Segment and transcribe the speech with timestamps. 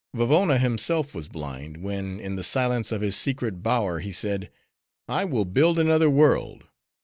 [0.15, 5.45] Vavona himself was blind: when, in the silence of his secret bower, he said—"I will
[5.45, 6.63] build another world.